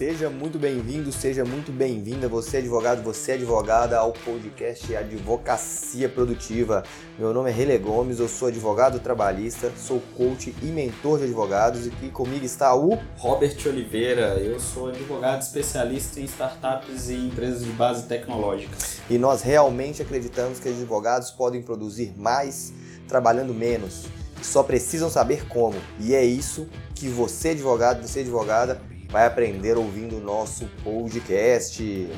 [0.00, 6.08] Seja muito bem-vindo, seja muito bem-vinda, você é advogado, você é advogada, ao podcast Advocacia
[6.08, 6.82] Produtiva.
[7.18, 11.84] Meu nome é Rele Gomes, eu sou advogado trabalhista, sou coach e mentor de advogados
[11.84, 14.38] e aqui comigo está o Robert Oliveira.
[14.38, 18.74] Eu sou advogado especialista em startups e empresas de base tecnológica.
[19.10, 22.72] E nós realmente acreditamos que advogados podem produzir mais
[23.06, 24.06] trabalhando menos.
[24.40, 25.76] Só precisam saber como.
[25.98, 28.80] E é isso que você, advogado, você, advogada,
[29.10, 32.08] vai aprender ouvindo o nosso podcast.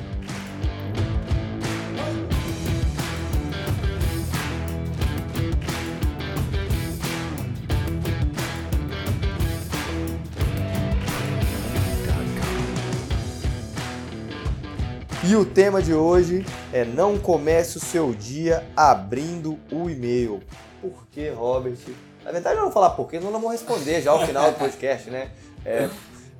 [15.25, 20.43] E o tema de hoje é não comece o seu dia abrindo o e-mail.
[20.81, 21.77] Por que, Robert?
[22.25, 24.51] Na verdade, eu não vou falar por quê, senão não vou responder já ao final
[24.51, 25.31] do podcast, né?
[25.65, 25.89] É,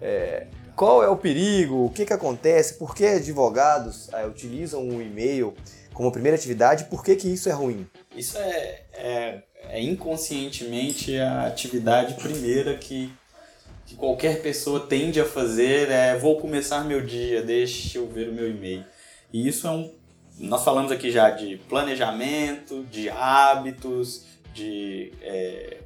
[0.03, 1.85] é, qual é o perigo?
[1.85, 2.73] O que, que acontece?
[2.73, 5.53] Por que advogados é, utilizam o e-mail
[5.93, 6.85] como primeira atividade?
[6.85, 7.87] Por que, que isso é ruim?
[8.13, 13.09] Isso é, é, é inconscientemente a atividade primeira que,
[13.85, 15.89] que qualquer pessoa tende a fazer.
[15.89, 18.83] É vou começar meu dia, deixa eu ver o meu e-mail.
[19.31, 19.93] E isso é um.
[20.37, 25.77] Nós falamos aqui já de planejamento, de hábitos, de é,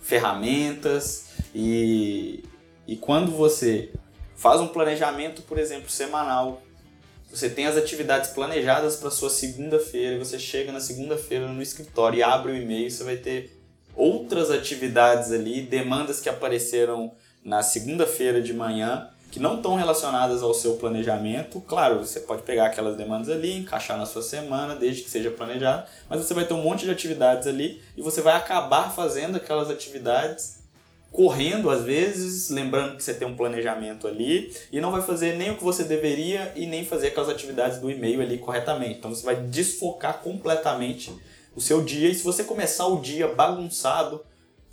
[0.00, 2.42] ferramentas e,
[2.90, 3.92] e quando você
[4.34, 6.60] faz um planejamento, por exemplo, semanal,
[7.30, 12.22] você tem as atividades planejadas para sua segunda-feira, você chega na segunda-feira no escritório e
[12.24, 13.56] abre o e-mail, você vai ter
[13.94, 17.12] outras atividades ali, demandas que apareceram
[17.44, 21.60] na segunda-feira de manhã que não estão relacionadas ao seu planejamento.
[21.60, 25.86] Claro, você pode pegar aquelas demandas ali, encaixar na sua semana, desde que seja planejado,
[26.08, 29.70] mas você vai ter um monte de atividades ali e você vai acabar fazendo aquelas
[29.70, 30.59] atividades
[31.12, 35.50] correndo às vezes, lembrando que você tem um planejamento ali e não vai fazer nem
[35.50, 38.98] o que você deveria e nem fazer aquelas atividades do e-mail ali corretamente.
[38.98, 41.12] Então você vai desfocar completamente
[41.54, 44.24] o seu dia e se você começar o dia bagunçado,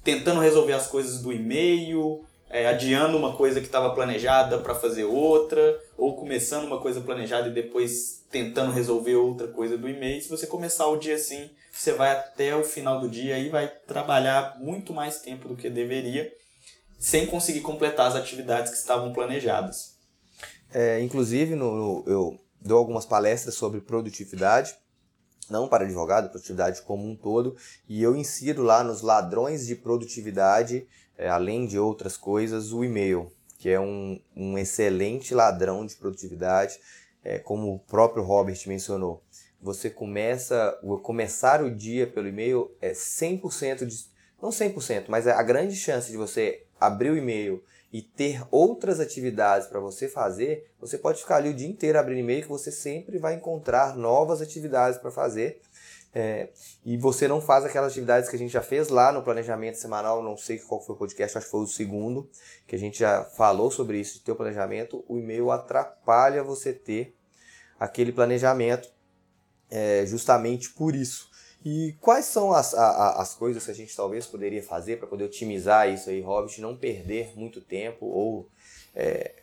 [0.04, 5.04] tentando resolver as coisas do e-mail, é, adiando uma coisa que estava planejada para fazer
[5.04, 10.22] outra, ou começando uma coisa planejada e depois tentando resolver outra coisa do e-mail.
[10.22, 13.68] Se você começar o dia assim, você vai até o final do dia e vai
[13.68, 16.32] trabalhar muito mais tempo do que deveria,
[17.00, 19.96] sem conseguir completar as atividades que estavam planejadas.
[20.74, 24.76] É, inclusive, no, eu dou algumas palestras sobre produtividade,
[25.50, 27.56] não para advogado, produtividade como um todo,
[27.88, 30.86] e eu insiro lá nos ladrões de produtividade
[31.18, 36.80] é, além de outras coisas, o e-mail, que é um, um excelente ladrão de produtividade,
[37.28, 39.22] é, como o próprio Robert mencionou.
[39.62, 44.06] Você começa, começar o dia pelo e-mail é 100% de,
[44.42, 47.62] não 100%, mas é a grande chance de você abrir o e-mail
[47.92, 52.20] e ter outras atividades para você fazer, você pode ficar ali o dia inteiro abrindo
[52.20, 55.60] e-mail que você sempre vai encontrar novas atividades para fazer
[56.14, 56.50] é,
[56.86, 60.24] e você não faz aquelas atividades que a gente já fez lá no planejamento semanal,
[60.24, 62.30] não sei qual foi o podcast, acho que foi o segundo,
[62.66, 65.04] que a gente já falou sobre isso de ter o planejamento.
[65.08, 67.17] O e-mail atrapalha você ter
[67.80, 68.90] aquele planejamento
[69.70, 71.30] é, justamente por isso.
[71.66, 75.26] E quais são as, a, as coisas que a gente talvez poderia fazer para poder
[75.26, 78.50] otimizar isso aí, Hobbit, não perder muito tempo ou
[78.96, 79.36] é,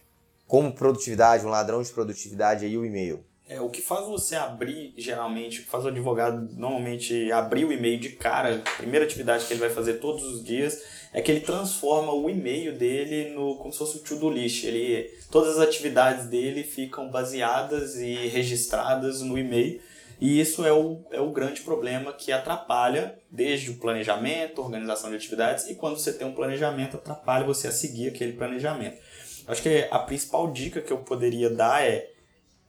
[0.46, 3.24] como produtividade, um ladrão de produtividade aí o e-mail?
[3.46, 7.72] É, o que faz você abrir, geralmente, o que faz o advogado normalmente abrir o
[7.72, 10.82] e-mail de cara, a primeira atividade que ele vai fazer todos os dias,
[11.12, 14.64] é que ele transforma o e-mail dele no como se fosse o to-do list.
[14.64, 19.78] Ele, todas as atividades dele ficam baseadas e registradas no e-mail.
[20.18, 25.16] E isso é o, é o grande problema que atrapalha desde o planejamento, organização de
[25.16, 28.96] atividades, e quando você tem um planejamento, atrapalha você a seguir aquele planejamento.
[29.46, 32.13] Acho que a principal dica que eu poderia dar é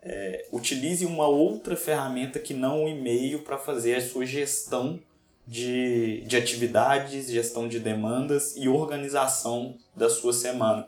[0.06, 5.00] é, utilize uma outra ferramenta que não o e-mail para fazer a sua gestão
[5.48, 10.88] de, de atividades, gestão de demandas e organização da sua semana.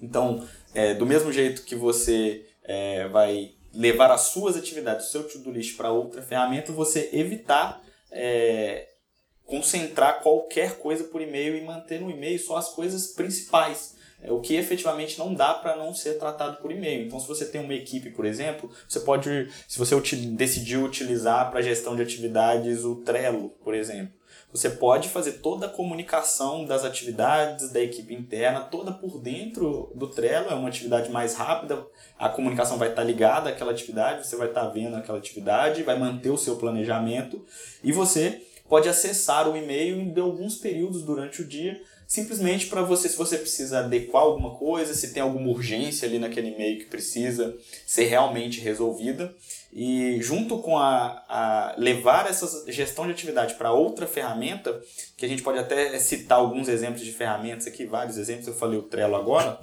[0.00, 5.28] Então, é, do mesmo jeito que você é, vai levar as suas atividades, o seu
[5.28, 7.80] to-do list para outra ferramenta, você evitar
[8.10, 8.88] é,
[9.46, 13.94] concentrar qualquer coisa por e-mail e manter no e-mail só as coisas principais
[14.30, 17.06] o que efetivamente não dá para não ser tratado por e-mail.
[17.06, 19.96] Então, se você tem uma equipe, por exemplo, você pode, se você
[20.28, 24.12] decidiu utilizar para gestão de atividades o Trello, por exemplo,
[24.52, 30.06] você pode fazer toda a comunicação das atividades da equipe interna, toda por dentro do
[30.06, 31.86] Trello, é uma atividade mais rápida,
[32.18, 36.30] a comunicação vai estar ligada àquela atividade, você vai estar vendo aquela atividade, vai manter
[36.30, 37.44] o seu planejamento
[37.82, 41.80] e você pode acessar o e-mail em alguns períodos durante o dia
[42.12, 46.48] simplesmente para você, se você precisa adequar alguma coisa, se tem alguma urgência ali naquele
[46.48, 47.56] e-mail que precisa
[47.86, 49.34] ser realmente resolvida.
[49.72, 54.78] E junto com a, a levar essa gestão de atividade para outra ferramenta,
[55.16, 58.78] que a gente pode até citar alguns exemplos de ferramentas aqui, vários exemplos, eu falei
[58.78, 59.58] o Trello agora,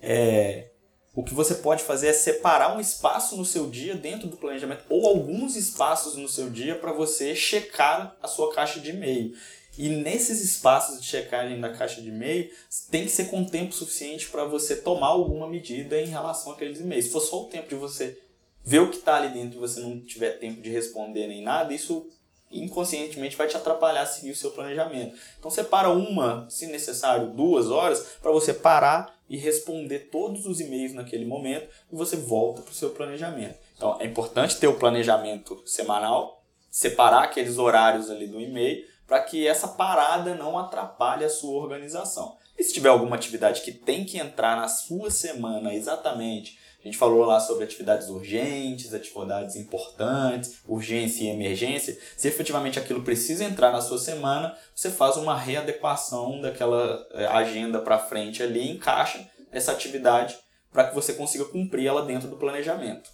[0.00, 0.70] é,
[1.14, 4.84] o que você pode fazer é separar um espaço no seu dia dentro do planejamento,
[4.88, 9.34] ou alguns espaços no seu dia para você checar a sua caixa de e-mail.
[9.78, 12.50] E nesses espaços de checagem da caixa de e-mail,
[12.90, 17.06] tem que ser com tempo suficiente para você tomar alguma medida em relação àqueles e-mails.
[17.06, 18.18] Se for só o tempo de você
[18.64, 21.72] ver o que está ali dentro e você não tiver tempo de responder nem nada,
[21.72, 22.06] isso
[22.50, 25.16] inconscientemente vai te atrapalhar a seguir o seu planejamento.
[25.38, 30.92] Então separa uma, se necessário, duas horas para você parar e responder todos os e-mails
[30.92, 33.56] naquele momento e você volta para o seu planejamento.
[33.76, 39.44] Então é importante ter o planejamento semanal, separar aqueles horários ali do e-mail para que
[39.44, 42.36] essa parada não atrapalhe a sua organização.
[42.56, 46.96] E se tiver alguma atividade que tem que entrar na sua semana exatamente a gente
[46.96, 51.98] falou lá sobre atividades urgentes, atividades importantes, urgência e emergência.
[52.16, 57.80] Se efetivamente aquilo precisa entrar na sua semana, você faz uma readequação daquela eh, agenda
[57.80, 60.38] para frente ali, encaixa essa atividade
[60.72, 63.10] para que você consiga cumprir ela dentro do planejamento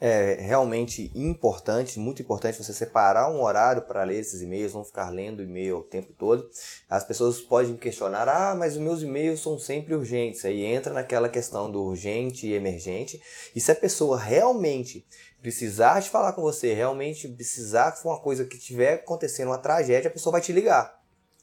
[0.00, 5.10] é realmente importante, muito importante você separar um horário para ler esses e-mails, não ficar
[5.10, 6.48] lendo e-mail o tempo todo.
[6.90, 10.44] As pessoas podem questionar: ah, mas os meus e-mails são sempre urgentes.
[10.44, 13.22] Aí entra naquela questão do urgente e emergente.
[13.54, 15.06] E se a pessoa realmente
[15.40, 20.08] precisar de falar com você, realmente precisar for uma coisa que tiver acontecendo uma tragédia,
[20.08, 21.02] a pessoa vai te ligar.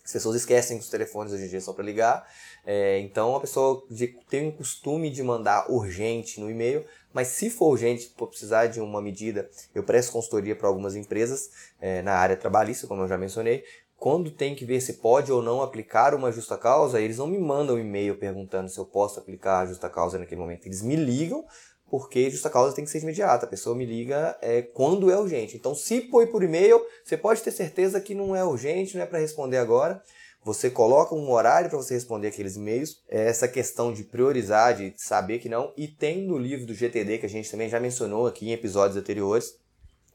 [0.10, 2.28] As pessoas esquecem que os telefones hoje em dia são para ligar.
[2.66, 3.84] É, então a pessoa
[4.28, 6.84] tem o costume de mandar urgente no e-mail,
[7.14, 11.50] mas se for urgente, for precisar de uma medida, eu presto consultoria para algumas empresas
[11.82, 13.64] é, na área trabalhista, como eu já mencionei.
[13.98, 17.38] Quando tem que ver se pode ou não aplicar uma justa causa, eles não me
[17.38, 20.66] mandam um e-mail perguntando se eu posso aplicar a justa causa naquele momento.
[20.66, 21.46] Eles me ligam
[21.90, 23.46] porque justa causa tem que ser imediata.
[23.46, 25.58] A pessoa me liga é, quando é urgente.
[25.58, 29.08] Então, se foi por e-mail, você pode ter certeza que não é urgente, não é
[29.08, 30.02] para responder agora.
[30.44, 33.04] Você coloca um horário para você responder aqueles e-mails.
[33.10, 35.74] É essa questão de priorizar, de saber que não.
[35.76, 38.98] E tem no livro do GTD, que a gente também já mencionou aqui em episódios
[38.98, 39.56] anteriores,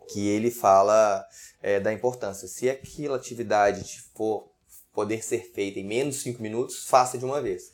[0.09, 1.25] que ele fala
[1.63, 2.49] é, da importância.
[2.49, 4.51] Se aquela atividade for
[4.95, 7.73] poder ser feita em menos de 5 minutos, faça de uma vez.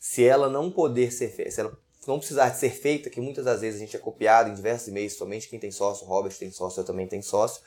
[0.00, 3.44] Se ela não poder ser feita, se ela não precisar de ser feita, que muitas
[3.44, 6.50] das vezes a gente é copiado em diversos e-mails, somente quem tem sócio, Robert tem
[6.50, 7.62] sócio, eu também tenho sócio,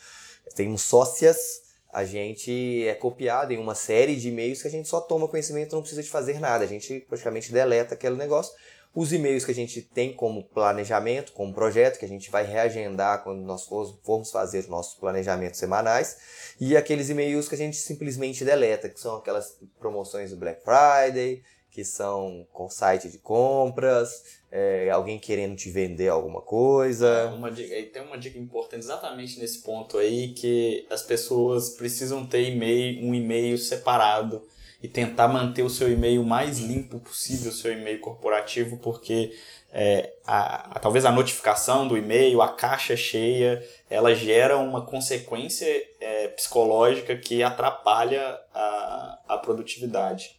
[0.56, 5.00] temos sócias, a gente é copiado em uma série de e-mails que a gente só
[5.02, 8.54] toma conhecimento, não precisa de fazer nada, a gente praticamente deleta aquele negócio.
[8.94, 13.24] Os e-mails que a gente tem como planejamento, como projeto, que a gente vai reagendar
[13.24, 16.18] quando nós formos fazer os nossos planejamentos semanais,
[16.60, 21.44] e aqueles e-mails que a gente simplesmente deleta, que são aquelas promoções do Black Friday,
[21.78, 27.08] que são com site de compras, é, alguém querendo te vender alguma coisa.
[27.08, 32.26] É, uma dica, tem uma dica importante exatamente nesse ponto aí, que as pessoas precisam
[32.26, 32.52] ter
[33.00, 34.42] um e-mail separado
[34.82, 39.38] e tentar manter o seu e-mail mais limpo possível, o seu e-mail corporativo, porque
[39.72, 45.68] é, a, a, talvez a notificação do e-mail, a caixa cheia, ela gera uma consequência
[46.02, 50.37] é, psicológica que atrapalha a, a produtividade.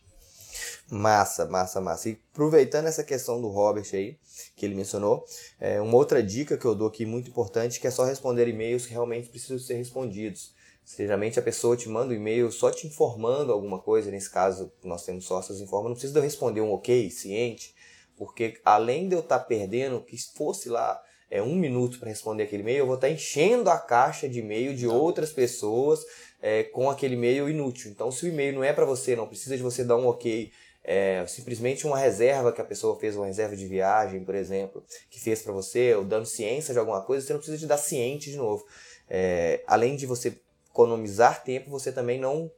[0.90, 2.08] Massa, massa, massa.
[2.08, 4.16] E aproveitando essa questão do Robert aí,
[4.56, 5.22] que ele mencionou,
[5.60, 8.86] é, uma outra dica que eu dou aqui muito importante, que é só responder e-mails
[8.86, 10.54] que realmente precisam ser respondidos.
[10.96, 15.04] Geralmente a pessoa te manda um e-mail só te informando alguma coisa, nesse caso nós
[15.04, 17.74] temos sócios informa, não precisa de eu responder um ok, ciente,
[18.16, 20.98] porque além de eu estar tá perdendo, que fosse lá
[21.30, 24.38] é, um minuto para responder aquele e-mail, eu vou estar tá enchendo a caixa de
[24.38, 26.02] e-mail de outras pessoas
[26.40, 27.90] é, com aquele e-mail inútil.
[27.90, 30.50] Então se o e-mail não é para você, não precisa de você dar um ok,
[30.90, 35.20] é, simplesmente uma reserva que a pessoa fez, uma reserva de viagem, por exemplo, que
[35.20, 38.30] fez para você, ou dando ciência de alguma coisa, você não precisa de dar ciente
[38.30, 38.64] de novo.
[39.06, 40.40] É, além de você
[40.70, 42.50] economizar tempo, você também não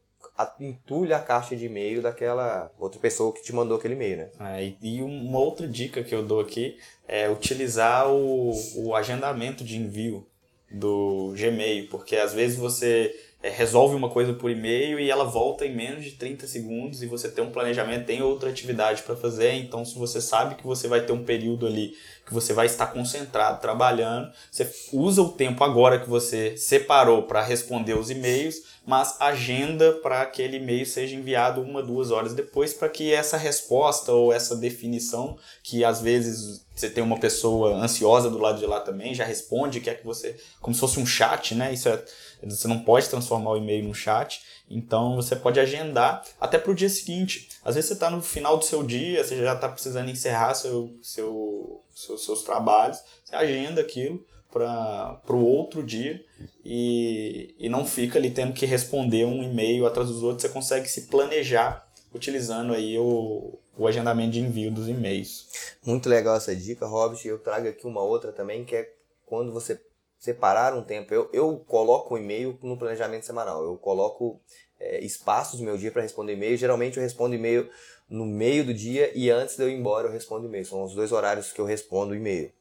[0.60, 4.30] entulha a caixa de e-mail daquela outra pessoa que te mandou aquele e-mail, né?
[4.38, 9.76] É, e uma outra dica que eu dou aqui é utilizar o, o agendamento de
[9.76, 10.24] envio
[10.70, 15.64] do Gmail, porque às vezes você é, resolve uma coisa por e-mail e ela volta
[15.64, 19.54] em menos de 30 segundos e você tem um planejamento, tem outra atividade para fazer.
[19.54, 21.94] Então, se você sabe que você vai ter um período ali
[22.26, 27.42] que você vai estar concentrado trabalhando, você usa o tempo agora que você separou para
[27.42, 32.72] responder os e-mails mas agenda para que aquele e-mail seja enviado uma, duas horas depois,
[32.72, 38.30] para que essa resposta ou essa definição, que às vezes você tem uma pessoa ansiosa
[38.30, 40.36] do lado de lá também, já responde, quer que você.
[40.60, 41.72] como se fosse um chat, né?
[41.72, 42.02] Isso é,
[42.42, 46.74] você não pode transformar o e-mail num chat, então você pode agendar até para o
[46.74, 47.48] dia seguinte.
[47.64, 50.96] Às vezes você está no final do seu dia, você já está precisando encerrar seu,
[51.02, 56.24] seu, seus, seus trabalhos, você agenda aquilo para o outro dia
[56.64, 60.88] e, e não fica ali tendo que responder um e-mail atrás dos outros, você consegue
[60.88, 65.48] se planejar utilizando aí o, o agendamento de envio dos e-mails.
[65.84, 67.20] Muito legal essa dica, Robert.
[67.24, 68.92] Eu trago aqui uma outra também, que é
[69.24, 69.80] quando você
[70.20, 71.12] separar um tempo.
[71.12, 73.64] Eu, eu coloco o e-mail no planejamento semanal.
[73.64, 74.38] Eu coloco
[74.78, 76.58] é, espaços no meu dia para responder e-mail.
[76.58, 77.68] Geralmente eu respondo e-mail
[78.08, 80.66] no meio do dia e antes de eu ir embora eu respondo e-mail.
[80.66, 82.52] São os dois horários que eu respondo e-mail.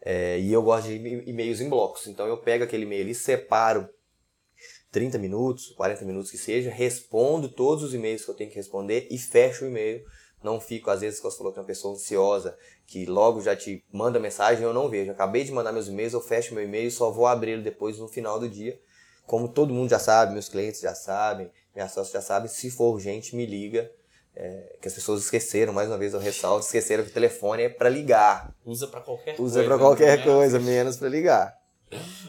[0.00, 2.06] É, e eu gosto de e-mails em blocos.
[2.06, 3.88] Então eu pego aquele e-mail e separo
[4.92, 9.08] 30 minutos, 40 minutos que seja, respondo todos os e-mails que eu tenho que responder
[9.10, 10.04] e fecho o e-mail.
[10.42, 12.56] Não fico, às vezes, que você falou que é uma pessoa ansiosa,
[12.86, 15.10] que logo já te manda mensagem, eu não vejo.
[15.10, 17.98] acabei de mandar meus e-mails, eu fecho meu e-mail e só vou abrir ele depois
[17.98, 18.80] no final do dia.
[19.26, 22.94] Como todo mundo já sabe, meus clientes já sabem, minhas sócios já sabem, se for
[22.94, 23.90] urgente, me liga
[24.34, 27.68] é, que as pessoas esqueceram, mais uma vez eu ressalto, esqueceram que o telefone é
[27.68, 28.54] para ligar.
[28.64, 29.60] Usa para qualquer Usa coisa.
[29.60, 30.24] Usa para qualquer né?
[30.24, 31.59] coisa, menos para ligar.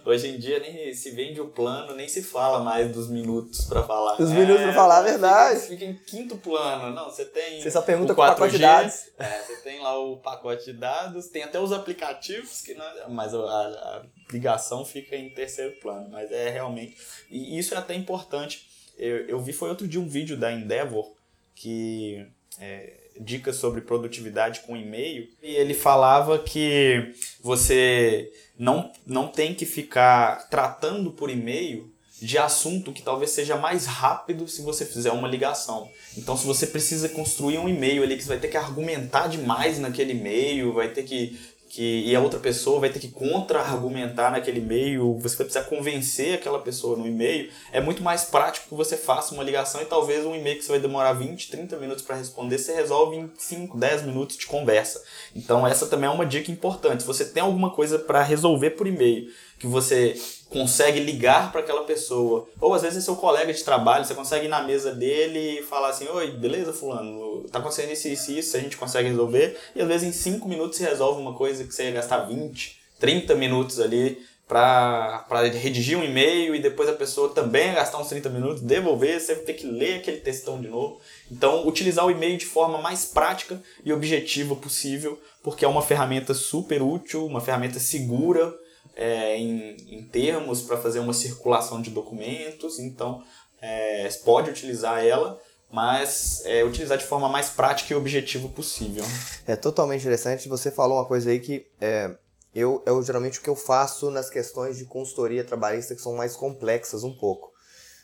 [0.03, 3.84] Hoje em dia nem se vende o plano, nem se fala mais dos minutos para
[3.84, 4.15] falar.
[4.15, 5.60] Dos minutos para falar a verdade.
[5.60, 6.94] Fica, fica, em quinto plano.
[6.96, 7.62] Não, você tem.
[7.62, 9.10] Você só pergunta o pacote de dados.
[9.20, 13.08] É, você tem lá o pacote de dados, tem até os aplicativos, que não, é,
[13.08, 16.10] mas a, a ligação fica em terceiro plano.
[16.10, 16.98] Mas é realmente.
[17.30, 18.68] E isso é até importante.
[18.98, 21.13] Eu, eu vi, foi outro dia um vídeo da Endeavor
[21.53, 22.25] que
[22.60, 29.65] é, dicas sobre produtividade com e-mail e ele falava que você não, não tem que
[29.65, 31.91] ficar tratando por e-mail
[32.22, 35.89] de assunto que talvez seja mais rápido se você fizer uma ligação.
[36.15, 39.80] Então, se você precisa construir um e-mail ali que você vai ter que argumentar demais
[39.80, 41.39] naquele e-mail, vai ter que
[41.72, 46.36] que e a outra pessoa vai ter que contra-argumentar naquele e-mail, você vai precisar convencer
[46.36, 50.25] aquela pessoa no e-mail, é muito mais prático que você faça uma ligação e talvez
[50.25, 53.78] um e-mail que você vai demorar 20, 30 minutos para responder, você resolve em 5,
[53.78, 55.01] 10 minutos de conversa.
[55.34, 57.04] Então essa também é uma dica importante.
[57.04, 61.84] Se você tem alguma coisa para resolver por e-mail, que você consegue ligar para aquela
[61.84, 62.48] pessoa.
[62.60, 65.63] Ou às vezes é seu colega de trabalho, você consegue ir na mesa dele e
[65.63, 67.44] falar assim: Oi, beleza, Fulano?
[67.50, 69.56] Tá acontecendo isso, isso, isso, a gente consegue resolver.
[69.75, 72.82] E às vezes em 5 minutos você resolve uma coisa que você ia gastar 20,
[73.00, 78.27] 30 minutos ali para redigir um e-mail e depois a pessoa também gastar uns 30
[78.30, 81.00] minutos, devolver, você vai ter que ler aquele textão de novo.
[81.32, 86.34] Então, utilizar o e-mail de forma mais prática e objetiva possível, porque é uma ferramenta
[86.34, 88.53] super útil, uma ferramenta segura
[88.96, 93.24] é, em, em termos para fazer uma circulação de documentos, então
[93.62, 95.40] é, pode utilizar ela,
[95.72, 99.04] mas é, utilizar de forma mais prática e objetiva possível.
[99.48, 100.50] É totalmente interessante.
[100.50, 102.16] Você falou uma coisa aí que é,
[102.54, 106.36] eu, eu geralmente o que eu faço nas questões de consultoria trabalhista que são mais
[106.36, 107.52] complexas um pouco.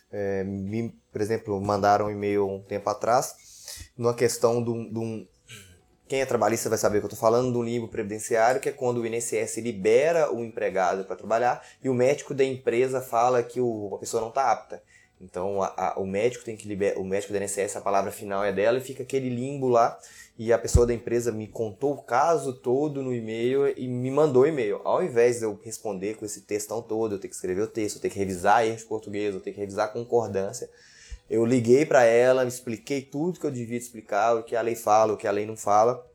[0.10, 3.36] É, me, por exemplo, mandaram um e-mail um tempo atrás
[3.98, 5.28] numa questão de um,
[6.08, 9.02] quem é trabalhista vai saber que eu estou falando do limbo previdenciário, que é quando
[9.02, 13.94] o INSS libera o empregado para trabalhar e o médico da empresa fala que o,
[13.94, 14.82] a pessoa não está apta.
[15.20, 18.44] Então a, a, o médico tem que liberar, o médico da INSS, a palavra final
[18.44, 20.00] é dela e fica aquele limbo lá.
[20.40, 24.46] E a pessoa da empresa me contou o caso todo no e-mail e me mandou
[24.46, 24.80] e-mail.
[24.84, 27.96] Ao invés de eu responder com esse textão todo, eu tenho que escrever o texto,
[27.96, 30.70] eu tenho que revisar erros de português, eu tenho que revisar a concordância
[31.30, 35.14] eu liguei para ela, expliquei tudo que eu devia explicar, o que a lei fala,
[35.14, 36.06] o que a lei não fala.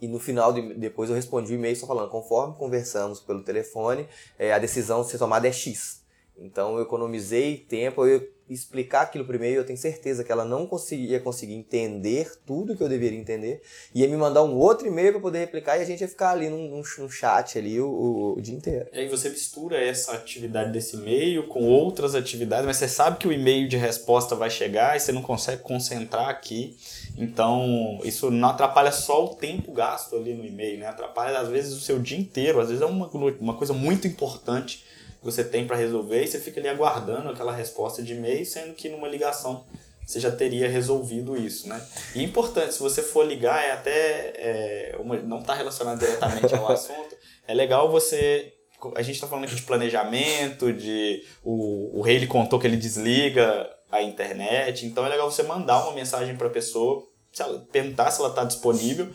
[0.00, 4.06] E no final, de, depois eu respondi o e-mail só falando, conforme conversamos pelo telefone,
[4.38, 6.03] é, a decisão de ser tomada é X.
[6.36, 11.18] Então eu economizei tempo, eu explicar aquilo primeiro, eu tenho certeza que ela não conseguia
[11.18, 13.62] conseguir entender tudo que eu deveria entender,
[13.94, 16.50] ia me mandar um outro e-mail para poder replicar e a gente ia ficar ali
[16.50, 18.86] num, num chat ali o, o, o, dia inteiro.
[18.92, 23.26] E aí você mistura essa atividade desse e-mail com outras atividades, mas você sabe que
[23.26, 26.76] o e-mail de resposta vai chegar e você não consegue concentrar aqui.
[27.16, 30.86] Então, isso não atrapalha só o tempo gasto ali no e-mail, né?
[30.86, 33.06] Atrapalha às vezes o seu dia inteiro, às vezes é uma,
[33.40, 34.84] uma coisa muito importante
[35.24, 38.88] você tem para resolver e você fica ali aguardando aquela resposta de e-mail, sendo que
[38.88, 39.64] numa ligação
[40.06, 41.82] você já teria resolvido isso, né?
[42.14, 46.68] E importante, se você for ligar, é até é, uma, não está relacionado diretamente ao
[46.70, 47.16] assunto,
[47.48, 48.52] é legal você
[48.94, 52.76] a gente está falando aqui de planejamento, de o, o rei ele contou que ele
[52.76, 57.02] desliga a internet, então é legal você mandar uma mensagem para a pessoa,
[57.32, 59.08] se ela, perguntar se ela está disponível,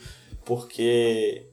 [0.44, 1.49] porque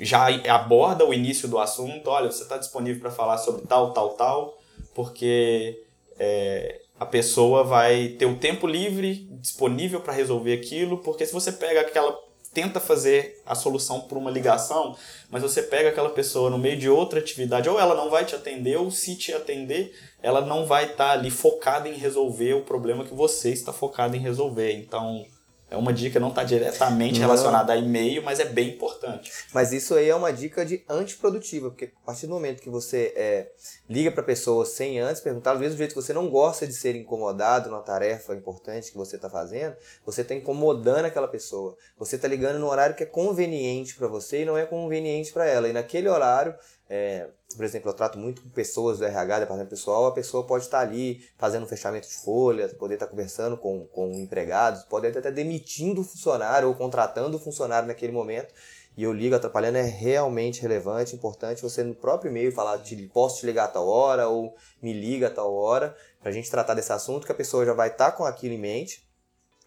[0.00, 4.10] já aborda o início do assunto, olha, você está disponível para falar sobre tal, tal,
[4.10, 4.58] tal,
[4.94, 5.82] porque
[6.18, 11.52] é, a pessoa vai ter o tempo livre disponível para resolver aquilo, porque se você
[11.52, 14.96] pega aquela tenta fazer a solução por uma ligação,
[15.28, 18.34] mas você pega aquela pessoa no meio de outra atividade, ou ela não vai te
[18.34, 22.62] atender, ou se te atender, ela não vai estar tá ali focada em resolver o
[22.62, 24.72] problema que você está focado em resolver.
[24.72, 25.26] Então,
[25.68, 29.32] é uma dica, não está diretamente relacionada a e-mail, mas é bem importante.
[29.52, 33.12] Mas isso aí é uma dica de antiprodutiva, porque a partir do momento que você
[33.16, 33.50] é,
[33.90, 36.72] liga para a pessoa sem antes perguntar, do mesmo jeito que você não gosta de
[36.72, 41.76] ser incomodado numa tarefa importante que você está fazendo, você está incomodando aquela pessoa.
[41.98, 45.46] Você está ligando no horário que é conveniente para você e não é conveniente para
[45.46, 45.68] ela.
[45.68, 46.54] E naquele horário,
[46.88, 50.64] é, por exemplo, eu trato muito com pessoas do RH, departamento pessoal, a pessoa pode
[50.64, 55.18] estar ali fazendo um fechamento de folha, poder estar conversando com, com empregados, pode até
[55.18, 58.54] estar demitindo o funcionário ou contratando o funcionário naquele momento.
[58.96, 62.80] E eu ligo atrapalhando é realmente relevante, importante você no próprio e-mail falar,
[63.12, 66.50] posso te ligar a tal hora ou me liga a tal hora, para a gente
[66.50, 69.06] tratar desse assunto que a pessoa já vai estar com aquilo em mente,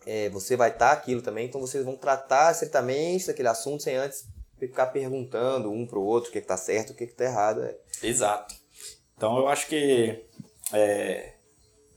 [0.08, 4.26] é, você vai estar aquilo também, então vocês vão tratar estritamente daquele assunto sem antes
[4.60, 7.64] ficar perguntando um pro outro o que, está certo, o que, está errado.
[7.64, 7.76] É.
[8.04, 8.56] Exato.
[9.16, 10.24] Então eu acho que
[10.74, 11.34] é,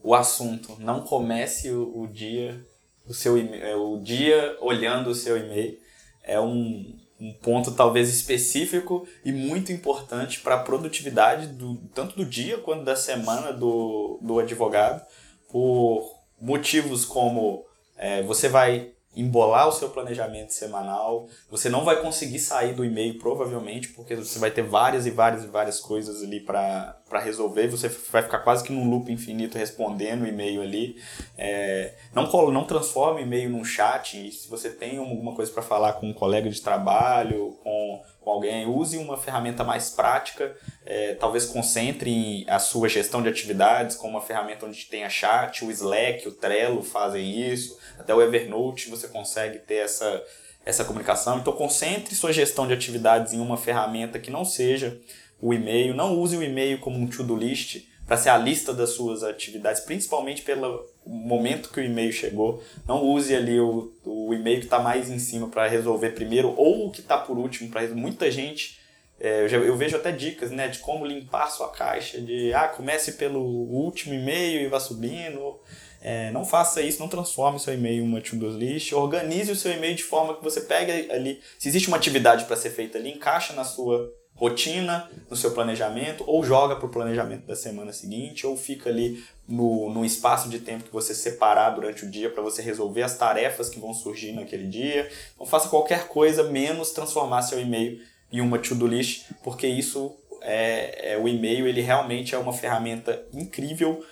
[0.02, 2.64] o assunto não comece o, o dia
[3.06, 5.78] o seu é, o dia olhando o seu e-mail
[6.22, 12.24] é um, um ponto talvez específico e muito importante para a produtividade do, tanto do
[12.24, 15.04] dia quanto da semana do, do advogado
[15.50, 17.64] por motivos como
[17.96, 21.28] é, você vai embolar o seu planejamento semanal.
[21.50, 25.44] Você não vai conseguir sair do e-mail, provavelmente, porque você vai ter várias e várias
[25.44, 27.68] e várias coisas ali para resolver.
[27.68, 30.96] Você vai ficar quase que num loop infinito respondendo o e-mail ali.
[31.36, 34.28] É, não, não transforme o e-mail num chat.
[34.28, 38.30] E se você tem alguma coisa para falar com um colega de trabalho, com com
[38.30, 44.08] alguém, use uma ferramenta mais prática, é, talvez concentre a sua gestão de atividades com
[44.08, 49.08] uma ferramenta onde tenha chat, o Slack, o Trello fazem isso, até o Evernote você
[49.08, 50.22] consegue ter essa,
[50.64, 51.38] essa comunicação.
[51.38, 54.98] Então concentre sua gestão de atividades em uma ferramenta que não seja
[55.42, 58.90] o e-mail, não use o e-mail como um to-do list, para ser a lista das
[58.90, 62.62] suas atividades, principalmente pelo momento que o e-mail chegou.
[62.86, 66.86] Não use ali o, o e-mail que está mais em cima para resolver primeiro ou
[66.86, 68.78] o que está por último para muita gente.
[69.18, 72.68] É, eu, já, eu, vejo até dicas né, de como limpar sua caixa, de ah,
[72.68, 75.58] comece pelo último e-mail e vá subindo.
[76.00, 78.92] É, não faça isso, não transforme seu e-mail em uma to-do list.
[78.92, 81.40] Organize o seu e-mail de forma que você pegue ali.
[81.58, 86.24] Se existe uma atividade para ser feita ali, encaixa na sua rotina no seu planejamento,
[86.26, 90.58] ou joga para o planejamento da semana seguinte, ou fica ali no, no espaço de
[90.58, 94.32] tempo que você separar durante o dia para você resolver as tarefas que vão surgir
[94.32, 95.08] naquele dia.
[95.36, 98.00] Então faça qualquer coisa menos transformar seu e-mail
[98.32, 103.24] em uma to-do list, porque isso é, é o e-mail ele realmente é uma ferramenta
[103.32, 104.04] incrível,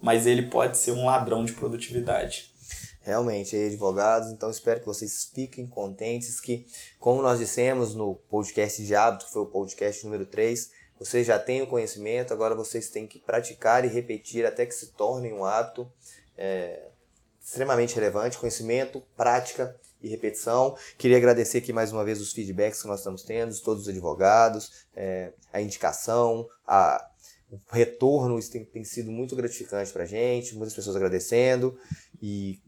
[0.00, 2.53] mas ele pode ser um ladrão de produtividade
[3.04, 4.30] realmente advogados.
[4.30, 6.66] Então espero que vocês fiquem contentes que,
[6.98, 11.38] como nós dissemos no podcast de hábito, que foi o podcast número 3, vocês já
[11.38, 15.44] têm o conhecimento, agora vocês têm que praticar e repetir até que se torne um
[15.44, 15.90] hábito
[16.36, 16.88] é,
[17.42, 20.76] extremamente relevante, conhecimento, prática e repetição.
[20.96, 24.86] Queria agradecer aqui mais uma vez os feedbacks que nós estamos tendo, todos os advogados,
[24.94, 27.06] é, a indicação, a,
[27.50, 31.78] o retorno, isso tem, tem sido muito gratificante para a gente, muitas pessoas agradecendo.
[32.20, 32.60] E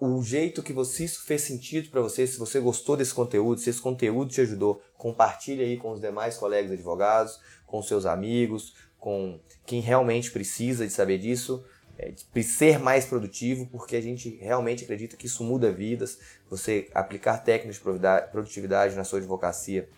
[0.00, 3.70] o jeito que você, isso fez sentido para você, se você gostou desse conteúdo, se
[3.70, 9.40] esse conteúdo te ajudou, compartilhe aí com os demais colegas advogados, com seus amigos, com
[9.66, 11.64] quem realmente precisa de saber disso,
[11.98, 16.18] é, de ser mais produtivo, porque a gente realmente acredita que isso muda vidas.
[16.48, 19.88] Você aplicar técnicas de produtividade na sua advocacia,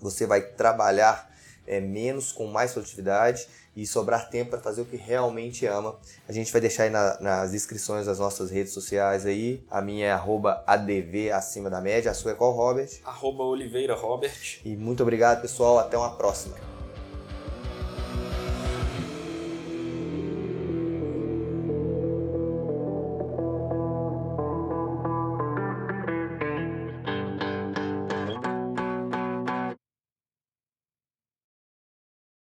[0.00, 1.28] você vai trabalhar
[1.70, 5.96] é, menos com mais produtividade e sobrar tempo para fazer o que realmente ama.
[6.28, 9.64] A gente vai deixar aí na, nas inscrições das nossas redes sociais aí.
[9.70, 12.10] A minha é arroba ADV acima da média.
[12.10, 12.90] A sua é qual, Robert?
[13.04, 14.60] Arroba Oliveira Robert.
[14.64, 15.78] E muito obrigado, pessoal.
[15.78, 16.69] Até uma próxima.